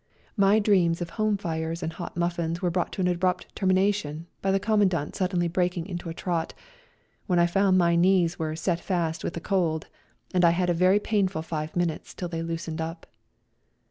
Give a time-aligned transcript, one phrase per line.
[0.35, 4.49] My dreams of home fires and hot muffins were brought to an abrupt termination by
[4.49, 6.55] the Commandant suddenly breaking into a trot,
[7.27, 9.89] when I found my knees were" set fast" with the cold,
[10.33, 13.05] and I had a very painful five minutes till they loosened up.